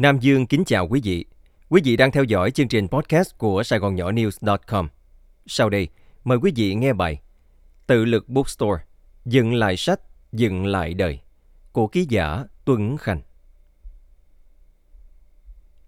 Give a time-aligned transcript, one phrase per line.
[0.00, 1.24] Nam Dương kính chào quý vị.
[1.68, 4.88] Quý vị đang theo dõi chương trình podcast của Sài Gòn Nhỏ News.com.
[5.46, 5.88] Sau đây,
[6.24, 7.20] mời quý vị nghe bài
[7.86, 8.82] Tự lực Bookstore,
[9.24, 10.00] dựng lại sách,
[10.32, 11.20] dựng lại đời
[11.72, 13.20] của ký giả Tuấn Khanh.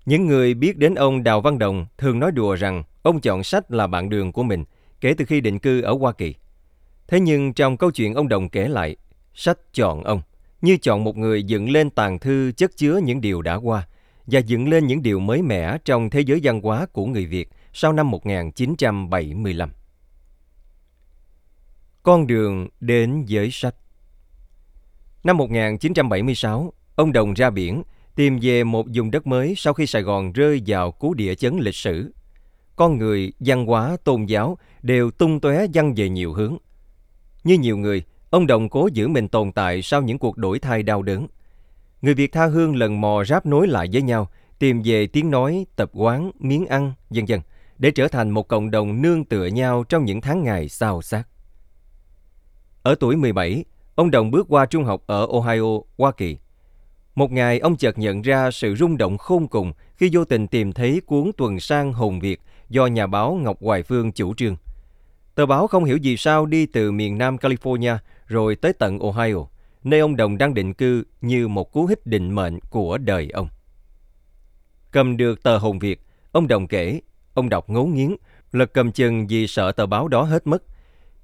[0.06, 3.70] Những người biết đến ông Đào Văn Đồng thường nói đùa rằng ông chọn sách
[3.70, 4.64] là bạn đường của mình
[5.00, 6.34] kể từ khi định cư ở Hoa Kỳ.
[7.06, 8.96] Thế nhưng trong câu chuyện ông Đồng kể lại,
[9.34, 10.22] sách chọn ông
[10.62, 13.86] như chọn một người dựng lên tàn thư chất chứa những điều đã qua
[14.26, 17.48] và dựng lên những điều mới mẻ trong thế giới văn hóa của người Việt
[17.72, 19.70] sau năm 1975.
[22.02, 23.74] Con đường đến giới sách
[25.24, 27.82] Năm 1976, ông Đồng ra biển
[28.14, 31.58] tìm về một vùng đất mới sau khi Sài Gòn rơi vào cú địa chấn
[31.58, 32.12] lịch sử.
[32.76, 36.56] Con người, văn hóa, tôn giáo đều tung tóe văng về nhiều hướng.
[37.44, 40.82] Như nhiều người, ông Đồng cố giữ mình tồn tại sau những cuộc đổi thay
[40.82, 41.26] đau đớn.
[42.02, 45.66] Người Việt tha hương lần mò ráp nối lại với nhau, tìm về tiếng nói,
[45.76, 47.40] tập quán, miếng ăn, vân vân
[47.78, 51.24] để trở thành một cộng đồng nương tựa nhau trong những tháng ngày sao xác.
[52.82, 56.36] Ở tuổi 17, ông Đồng bước qua trung học ở Ohio, Hoa Kỳ.
[57.14, 60.72] Một ngày, ông chợt nhận ra sự rung động khôn cùng khi vô tình tìm
[60.72, 64.56] thấy cuốn tuần sang Hồn Việt do nhà báo Ngọc Hoài Phương chủ trương.
[65.34, 69.46] Tờ báo không hiểu gì sao đi từ miền Nam California rồi tới tận Ohio,
[69.84, 73.48] nơi ông Đồng đang định cư như một cú hích định mệnh của đời ông.
[74.90, 76.00] Cầm được tờ Hồn Việt,
[76.32, 77.00] ông Đồng kể,
[77.34, 78.16] ông đọc ngấu nghiến,
[78.52, 80.62] lật cầm chừng vì sợ tờ báo đó hết mất.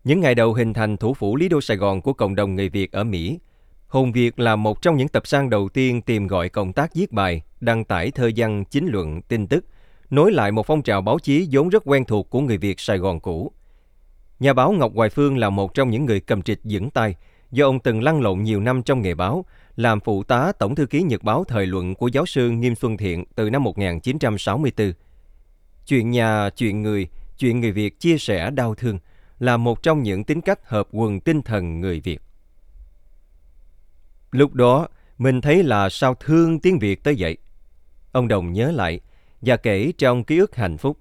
[0.05, 2.69] Những ngày đầu hình thành thủ phủ Lý Đô Sài Gòn của cộng đồng người
[2.69, 3.39] Việt ở Mỹ,
[3.87, 7.13] Hồn Việt là một trong những tập san đầu tiên tìm gọi công tác viết
[7.13, 9.65] bài, đăng tải thơ văn, chính luận, tin tức,
[10.11, 12.99] nối lại một phong trào báo chí vốn rất quen thuộc của người Việt Sài
[12.99, 13.53] Gòn cũ.
[14.41, 17.15] Nhà báo Ngọc Hoài Phương là một trong những người cầm trịch vững tay,
[17.51, 19.45] do ông từng lăn lộn nhiều năm trong nghề báo,
[19.77, 22.97] làm phụ tá tổng thư ký nhật báo thời luận của giáo sư Nghiêm Xuân
[22.97, 24.93] Thiện từ năm 1964.
[25.87, 28.99] Chuyện nhà, chuyện người, chuyện người Việt chia sẻ đau thương
[29.39, 32.21] là một trong những tính cách hợp quần tinh thần người Việt.
[34.31, 34.89] Lúc đó,
[35.19, 37.37] mình thấy là sao thương tiếng Việt tới vậy.
[38.13, 39.01] Ông Đồng nhớ lại
[39.41, 40.99] và kể trong ký ức hạnh phúc.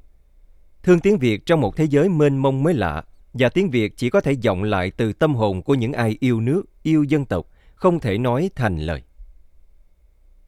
[0.84, 3.04] Thương tiếng Việt trong một thế giới mênh mông mới lạ
[3.40, 6.42] và tiếng Việt chỉ có thể vọng lại từ tâm hồn của những ai yêu
[6.42, 9.04] nước, yêu dân tộc, không thể nói thành lời.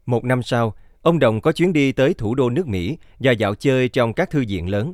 [0.05, 3.55] Một năm sau, ông Đồng có chuyến đi tới thủ đô nước Mỹ và dạo
[3.55, 4.93] chơi trong các thư viện lớn.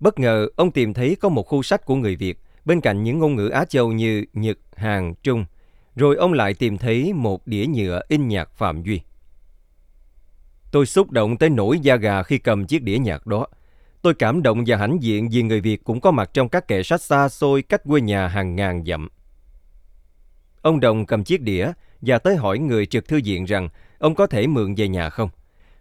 [0.00, 3.18] Bất ngờ, ông tìm thấy có một khu sách của người Việt bên cạnh những
[3.18, 5.44] ngôn ngữ Á Châu như Nhật, Hàn, Trung.
[5.96, 9.00] Rồi ông lại tìm thấy một đĩa nhựa in nhạc Phạm Duy.
[10.70, 13.46] Tôi xúc động tới nỗi da gà khi cầm chiếc đĩa nhạc đó.
[14.02, 16.82] Tôi cảm động và hãnh diện vì người Việt cũng có mặt trong các kệ
[16.82, 19.08] sách xa xôi cách quê nhà hàng ngàn dặm.
[20.62, 24.26] Ông Đồng cầm chiếc đĩa và tới hỏi người trực thư viện rằng ông có
[24.26, 25.28] thể mượn về nhà không,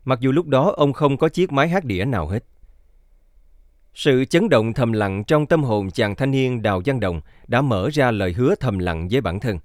[0.06, 2.44] mặc dù lúc đó ông không có chiếc máy hát đĩa nào hết.
[3.94, 7.62] Sự chấn động thầm lặng trong tâm hồn chàng thanh niên Đào Văn Đồng đã
[7.62, 9.60] mở ra lời hứa thầm lặng với bản thân.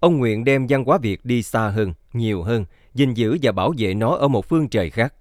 [0.00, 3.72] Ông nguyện đem văn hóa Việt đi xa hơn, nhiều hơn, gìn giữ và bảo
[3.78, 5.14] vệ nó ở một phương trời khác.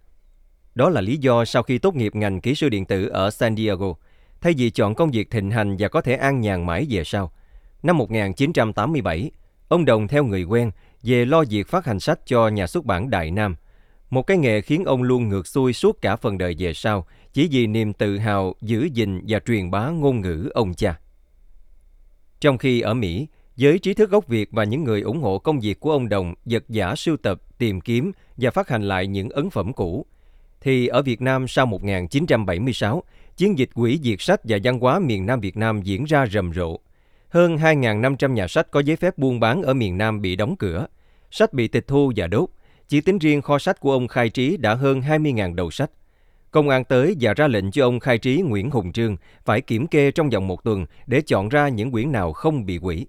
[0.77, 3.55] Đó là lý do sau khi tốt nghiệp ngành kỹ sư điện tử ở San
[3.55, 3.93] Diego,
[4.41, 7.31] thay vì chọn công việc thịnh hành và có thể an nhàn mãi về sau,
[7.83, 9.31] năm 1987,
[9.67, 10.71] ông Đồng theo người quen
[11.03, 13.55] về lo việc phát hành sách cho nhà xuất bản Đại Nam,
[14.09, 17.47] một cái nghề khiến ông luôn ngược xuôi suốt cả phần đời về sau, chỉ
[17.51, 20.99] vì niềm tự hào giữ gìn và truyền bá ngôn ngữ ông cha.
[22.39, 25.59] Trong khi ở Mỹ, giới trí thức gốc Việt và những người ủng hộ công
[25.59, 29.29] việc của ông Đồng giật giả sưu tập, tìm kiếm và phát hành lại những
[29.29, 30.05] ấn phẩm cũ,
[30.61, 33.03] thì ở Việt Nam sau 1976,
[33.37, 36.53] chiến dịch quỷ diệt sách và văn hóa miền Nam Việt Nam diễn ra rầm
[36.53, 36.77] rộ.
[37.29, 40.87] Hơn 2.500 nhà sách có giấy phép buôn bán ở miền Nam bị đóng cửa.
[41.31, 42.49] Sách bị tịch thu và đốt.
[42.87, 45.91] Chỉ tính riêng kho sách của ông Khai Trí đã hơn 20.000 đầu sách.
[46.51, 49.87] Công an tới và ra lệnh cho ông Khai Trí Nguyễn Hùng Trương phải kiểm
[49.87, 53.05] kê trong vòng một tuần để chọn ra những quyển nào không bị quỷ.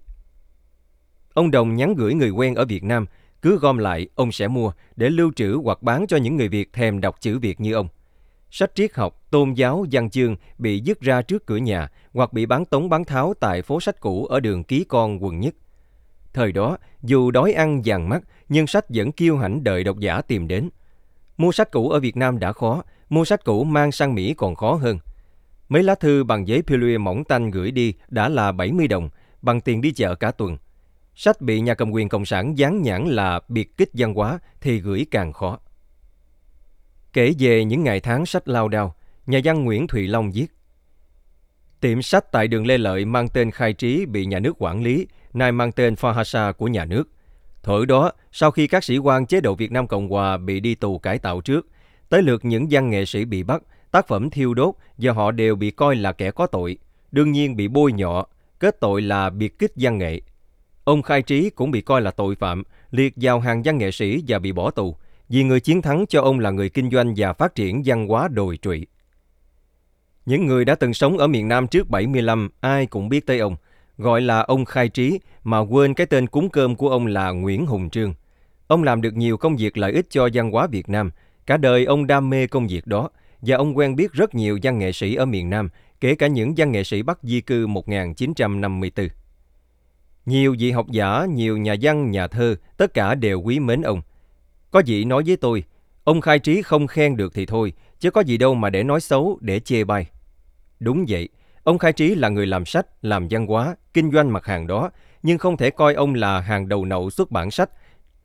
[1.33, 3.05] Ông Đồng nhắn gửi người quen ở Việt Nam,
[3.41, 6.73] cứ gom lại ông sẽ mua để lưu trữ hoặc bán cho những người Việt
[6.73, 7.87] thèm đọc chữ Việt như ông.
[8.51, 12.45] Sách triết học, tôn giáo, văn chương bị dứt ra trước cửa nhà hoặc bị
[12.45, 15.55] bán tống bán tháo tại phố sách cũ ở đường Ký Con, quận Nhất.
[16.33, 20.21] Thời đó, dù đói ăn vàng mắt, nhưng sách vẫn kiêu hãnh đợi độc giả
[20.21, 20.69] tìm đến.
[21.37, 24.55] Mua sách cũ ở Việt Nam đã khó, mua sách cũ mang sang Mỹ còn
[24.55, 24.99] khó hơn.
[25.69, 29.09] Mấy lá thư bằng giấy pilue mỏng tanh gửi đi đã là 70 đồng,
[29.41, 30.57] bằng tiền đi chợ cả tuần.
[31.21, 34.79] Sách bị nhà cầm quyền Cộng sản dán nhãn là biệt kích văn hóa thì
[34.79, 35.59] gửi càng khó.
[37.13, 38.95] Kể về những ngày tháng sách lao đao,
[39.25, 40.47] nhà văn Nguyễn Thụy Long viết
[41.79, 45.07] Tiệm sách tại đường Lê Lợi mang tên Khai Trí bị nhà nước quản lý,
[45.33, 47.09] nay mang tên Fahasa của nhà nước.
[47.63, 50.75] Thổi đó, sau khi các sĩ quan chế độ Việt Nam Cộng Hòa bị đi
[50.75, 51.67] tù cải tạo trước,
[52.09, 55.55] tới lượt những văn nghệ sĩ bị bắt, tác phẩm thiêu đốt do họ đều
[55.55, 56.77] bị coi là kẻ có tội,
[57.11, 58.25] đương nhiên bị bôi nhọ,
[58.59, 60.21] kết tội là biệt kích văn nghệ.
[60.89, 64.23] Ông Khai Trí cũng bị coi là tội phạm, liệt vào hàng văn nghệ sĩ
[64.27, 64.95] và bị bỏ tù,
[65.29, 68.27] vì người chiến thắng cho ông là người kinh doanh và phát triển văn hóa
[68.27, 68.87] đồi trụy.
[70.25, 73.55] Những người đã từng sống ở miền Nam trước 75, ai cũng biết tới ông,
[73.97, 77.65] gọi là ông Khai Trí mà quên cái tên cúng cơm của ông là Nguyễn
[77.65, 78.13] Hùng Trương.
[78.67, 81.11] Ông làm được nhiều công việc lợi ích cho văn hóa Việt Nam,
[81.45, 83.09] cả đời ông đam mê công việc đó
[83.41, 85.69] và ông quen biết rất nhiều văn nghệ sĩ ở miền Nam,
[86.01, 89.18] kể cả những văn nghệ sĩ Bắc di cư 1954.
[90.29, 94.01] Nhiều vị học giả, nhiều nhà văn, nhà thơ, tất cả đều quý mến ông.
[94.71, 95.63] Có vị nói với tôi,
[96.03, 99.01] ông khai trí không khen được thì thôi, chứ có gì đâu mà để nói
[99.01, 100.09] xấu, để chê bai.
[100.79, 101.29] Đúng vậy,
[101.63, 104.91] ông khai trí là người làm sách, làm văn hóa, kinh doanh mặt hàng đó,
[105.23, 107.69] nhưng không thể coi ông là hàng đầu nậu xuất bản sách.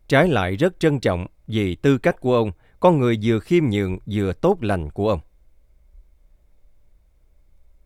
[0.09, 3.99] Trái lại rất trân trọng vì tư cách của ông, con người vừa khiêm nhường
[4.07, 5.21] vừa tốt lành của ông.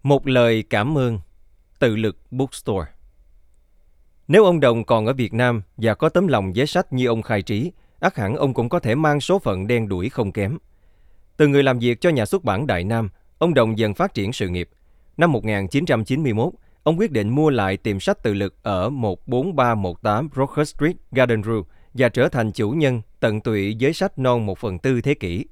[0.02, 1.18] Một lời cảm ơn
[1.78, 2.86] Tự lực Bookstore
[4.28, 7.22] nếu ông Đồng còn ở Việt Nam và có tấm lòng giấy sách như ông
[7.22, 10.58] khai trí, ắt hẳn ông cũng có thể mang số phận đen đuổi không kém.
[11.36, 13.08] Từ người làm việc cho nhà xuất bản Đại Nam,
[13.38, 14.68] ông Đồng dần phát triển sự nghiệp.
[15.16, 16.52] Năm 1991,
[16.82, 21.60] ông quyết định mua lại tiệm sách tự lực ở 14318 Broker Street, Garden Rue
[21.94, 25.44] và trở thành chủ nhân tận tụy giới sách non một phần tư thế kỷ.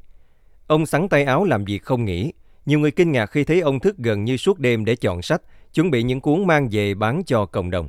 [0.66, 2.32] Ông sắn tay áo làm việc không nghỉ.
[2.66, 5.42] Nhiều người kinh ngạc khi thấy ông thức gần như suốt đêm để chọn sách,
[5.74, 7.88] chuẩn bị những cuốn mang về bán cho cộng đồng.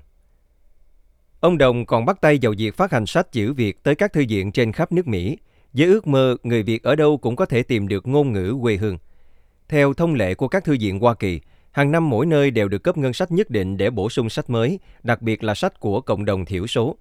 [1.40, 4.26] Ông Đồng còn bắt tay vào việc phát hành sách chữ Việt tới các thư
[4.30, 5.38] viện trên khắp nước Mỹ,
[5.74, 8.76] với ước mơ người Việt ở đâu cũng có thể tìm được ngôn ngữ quê
[8.76, 8.98] hương.
[9.70, 11.42] Theo thông lệ của các thư viện Hoa Kỳ,
[11.72, 14.50] hàng năm mỗi nơi đều được cấp ngân sách nhất định để bổ sung sách
[14.50, 16.98] mới, đặc biệt là sách của cộng đồng thiểu số.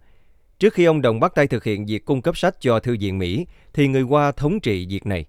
[0.59, 3.19] Trước khi ông Đồng bắt tay thực hiện việc cung cấp sách cho thư viện
[3.19, 5.25] Mỹ, thì người Hoa thống trị việc này.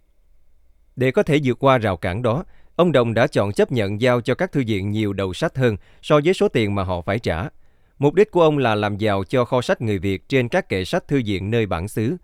[0.96, 2.44] Để có thể vượt qua rào cản đó,
[2.76, 5.78] ông Đồng đã chọn chấp nhận giao cho các thư viện nhiều đầu sách hơn
[6.02, 7.50] so với số tiền mà họ phải trả.
[8.00, 10.86] Mục đích của ông là làm giàu cho kho sách người Việt trên các kệ
[10.86, 12.16] sách thư viện nơi bản xứ.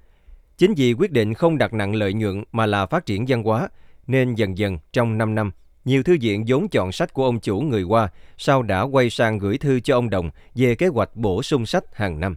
[0.57, 3.69] Chính vì quyết định không đặt nặng lợi nhuận mà là phát triển văn hóa,
[4.07, 5.51] nên dần dần trong 5 năm,
[5.85, 9.37] nhiều thư viện vốn chọn sách của ông chủ người Hoa sau đã quay sang
[9.39, 12.35] gửi thư cho ông Đồng về kế hoạch bổ sung sách hàng năm.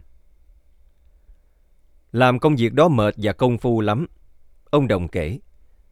[2.11, 4.07] Làm công việc đó mệt và công phu lắm.
[4.69, 5.39] Ông Đồng kể,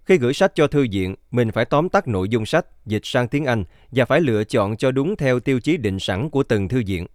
[0.06, 3.28] khi gửi sách cho thư viện, mình phải tóm tắt nội dung sách, dịch sang
[3.28, 6.68] tiếng Anh và phải lựa chọn cho đúng theo tiêu chí định sẵn của từng
[6.68, 7.06] thư viện.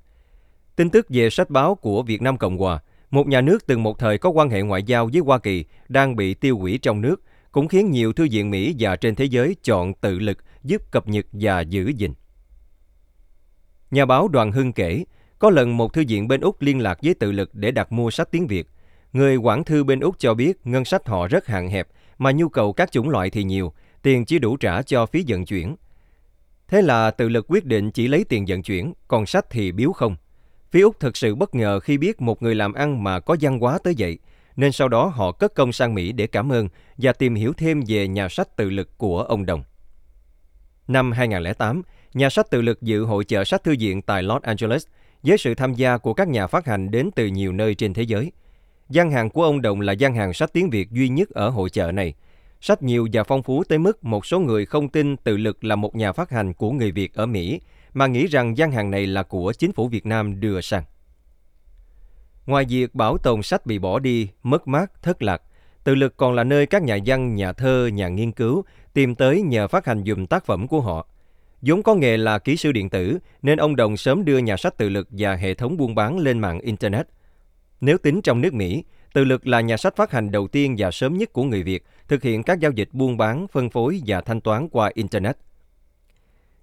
[0.81, 2.79] Tin tức về sách báo của Việt Nam Cộng Hòa,
[3.11, 6.17] một nhà nước từng một thời có quan hệ ngoại giao với Hoa Kỳ đang
[6.17, 7.23] bị tiêu hủy trong nước,
[7.53, 11.09] cũng khiến nhiều thư viện Mỹ và trên thế giới chọn tự lực giúp cập
[11.09, 12.12] nhật và giữ gìn.
[13.91, 15.05] Nhà báo Đoàn Hưng kể,
[15.38, 18.11] có lần một thư viện bên Úc liên lạc với tự lực để đặt mua
[18.11, 18.67] sách tiếng Việt.
[19.12, 21.88] Người quản thư bên Úc cho biết ngân sách họ rất hạn hẹp,
[22.19, 23.73] mà nhu cầu các chủng loại thì nhiều,
[24.03, 25.76] tiền chỉ đủ trả cho phí vận chuyển.
[26.69, 29.93] Thế là tự lực quyết định chỉ lấy tiền vận chuyển, còn sách thì biếu
[29.93, 30.17] không.
[30.71, 33.59] Phía Úc thực sự bất ngờ khi biết một người làm ăn mà có văn
[33.59, 34.19] hóa tới vậy,
[34.57, 37.83] nên sau đó họ cất công sang Mỹ để cảm ơn và tìm hiểu thêm
[37.87, 39.63] về nhà sách tự lực của ông Đồng.
[40.89, 41.83] Năm 2008,
[42.15, 44.87] nhà sách tự lực dự hội chợ sách thư viện tại Los Angeles
[45.23, 48.03] với sự tham gia của các nhà phát hành đến từ nhiều nơi trên thế
[48.03, 48.33] giới.
[48.89, 51.71] Gian hàng của ông Đồng là gian hàng sách tiếng Việt duy nhất ở hội
[51.71, 52.15] chợ này.
[52.61, 55.77] Sách nhiều và phong phú tới mức một số người không tin tự lực là
[55.77, 57.61] một nhà phát hành của người Việt ở Mỹ,
[57.94, 60.82] mà nghĩ rằng gian hàng này là của chính phủ Việt Nam đưa sang.
[62.47, 65.42] Ngoài việc bảo tồn sách bị bỏ đi, mất mát, thất lạc,
[65.85, 69.42] tự lực còn là nơi các nhà văn, nhà thơ, nhà nghiên cứu tìm tới
[69.42, 71.06] nhờ phát hành dùm tác phẩm của họ.
[71.62, 74.78] vốn có nghề là kỹ sư điện tử, nên ông Đồng sớm đưa nhà sách
[74.78, 77.06] tự lực và hệ thống buôn bán lên mạng Internet.
[77.80, 80.90] Nếu tính trong nước Mỹ, tự lực là nhà sách phát hành đầu tiên và
[80.90, 84.20] sớm nhất của người Việt thực hiện các giao dịch buôn bán, phân phối và
[84.20, 85.37] thanh toán qua Internet.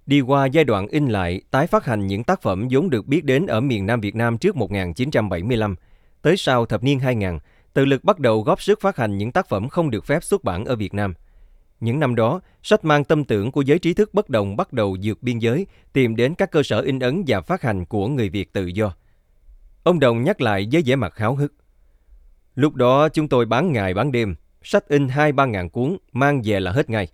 [0.08, 3.24] Đi qua giai đoạn in lại, tái phát hành những tác phẩm vốn được biết
[3.24, 5.74] đến ở miền Nam Việt Nam trước 1975.
[6.22, 7.38] Tới sau thập niên 2000,
[7.72, 10.44] tự lực bắt đầu góp sức phát hành những tác phẩm không được phép xuất
[10.44, 11.14] bản ở Việt Nam.
[11.80, 14.96] Những năm đó, sách mang tâm tưởng của giới trí thức bất đồng bắt đầu
[15.02, 18.28] vượt biên giới, tìm đến các cơ sở in ấn và phát hành của người
[18.28, 18.94] Việt tự do.
[19.82, 21.52] Ông Đồng nhắc lại với vẻ mặt háo hức.
[22.54, 26.60] Lúc đó chúng tôi bán ngày bán đêm, sách in 2-3 ngàn cuốn, mang về
[26.60, 27.08] là hết ngay.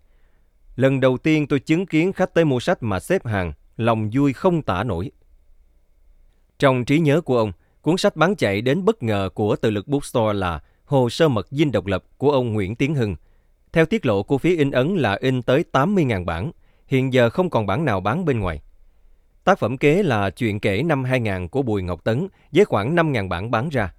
[0.77, 4.33] Lần đầu tiên tôi chứng kiến khách tới mua sách mà xếp hàng, lòng vui
[4.33, 5.11] không tả nổi.
[6.59, 9.89] Trong trí nhớ của ông, cuốn sách bán chạy đến bất ngờ của tự lực
[9.89, 13.17] bookstore là Hồ sơ mật dinh độc lập của ông Nguyễn Tiến Hưng.
[13.73, 16.51] Theo tiết lộ của phía in ấn là in tới 80.000 bản,
[16.87, 18.61] hiện giờ không còn bản nào bán bên ngoài.
[19.45, 23.29] Tác phẩm kế là Chuyện kể năm 2000 của Bùi Ngọc Tấn với khoảng 5.000
[23.29, 23.95] bản bán ra.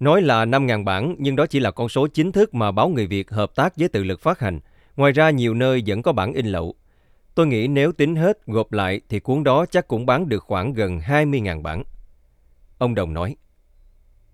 [0.00, 3.06] Nói là 5.000 bản, nhưng đó chỉ là con số chính thức mà báo Người
[3.06, 4.60] Việt hợp tác với tự lực phát hành.
[4.96, 6.74] Ngoài ra, nhiều nơi vẫn có bản in lậu.
[7.34, 10.72] Tôi nghĩ nếu tính hết, gộp lại thì cuốn đó chắc cũng bán được khoảng
[10.72, 11.84] gần 20.000 bản.
[12.78, 13.36] Ông Đồng nói,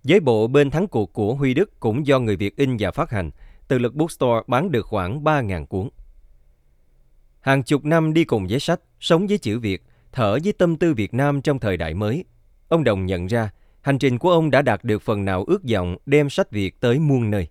[0.03, 3.11] Giấy bộ bên thắng cuộc của Huy Đức cũng do người Việt in và phát
[3.11, 3.31] hành,
[3.69, 5.89] từ lực bookstore bán được khoảng 3.000 cuốn.
[7.41, 10.95] Hàng chục năm đi cùng với sách, sống với chữ Việt, thở với tâm tư
[10.95, 12.25] Việt Nam trong thời đại mới.
[12.69, 13.51] Ông Đồng nhận ra,
[13.81, 16.99] hành trình của ông đã đạt được phần nào ước vọng đem sách Việt tới
[16.99, 17.49] muôn nơi.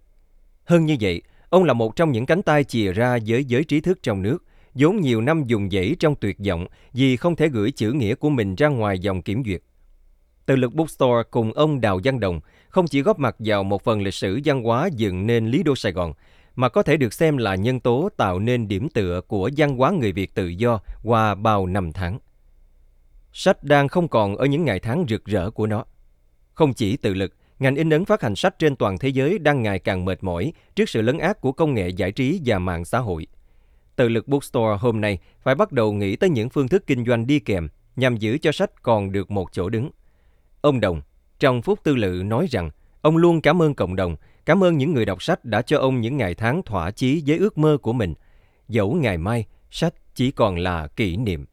[0.66, 3.82] Hơn như vậy, ông là một trong những cánh tay chìa ra với giới trí
[3.82, 7.72] thức trong nước, vốn nhiều năm dùng dãy trong tuyệt vọng vì không thể gửi
[7.72, 9.62] chữ nghĩa của mình ra ngoài dòng kiểm duyệt.
[10.46, 12.40] Từ lực bookstore cùng ông Đào Văn Đồng
[12.70, 15.76] không chỉ góp mặt vào một phần lịch sử văn hóa dựng nên Lý Đô
[15.76, 16.14] Sài Gòn,
[16.56, 19.92] mà có thể được xem là nhân tố tạo nên điểm tựa của văn hóa
[19.92, 22.20] người Việt tự do qua bao năm tháng.
[23.34, 25.86] Sách đang không còn ở những ngày tháng rực rỡ của nó.
[26.54, 29.64] Không chỉ tự lực, ngành in ấn phát hành sách trên toàn thế giới đang
[29.64, 32.86] ngày càng mệt mỏi trước sự lấn át của công nghệ giải trí và mạng
[32.86, 33.28] xã hội.
[33.96, 37.28] Tự lực bookstore hôm nay phải bắt đầu nghĩ tới những phương thức kinh doanh
[37.28, 39.90] đi kèm nhằm giữ cho sách còn được một chỗ đứng.
[40.62, 41.02] Ông Đồng,
[41.40, 42.70] trong phút tư lự nói rằng
[43.02, 46.02] ông luôn cảm ơn cộng đồng, cảm ơn những người đọc sách đã cho ông
[46.02, 48.14] những ngày tháng thỏa chí với ước mơ của mình.
[48.68, 51.46] Dẫu ngày mai, sách chỉ còn là kỷ niệm.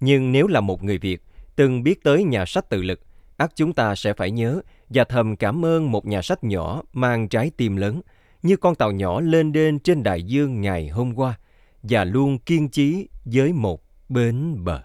[0.00, 1.22] Nhưng nếu là một người Việt
[1.56, 3.00] từng biết tới nhà sách tự lực,
[3.36, 7.28] ắt chúng ta sẽ phải nhớ và thầm cảm ơn một nhà sách nhỏ mang
[7.28, 8.00] trái tim lớn,
[8.42, 11.38] như con tàu nhỏ lên đên trên đại dương ngày hôm qua,
[11.82, 14.82] và luôn kiên trí với một bến bờ.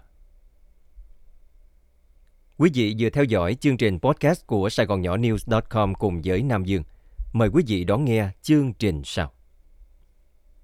[2.56, 6.42] Quý vị vừa theo dõi chương trình podcast của Sài Gòn Nhỏ News.com cùng với
[6.42, 6.82] Nam Dương.
[7.32, 9.32] Mời quý vị đón nghe chương trình sau.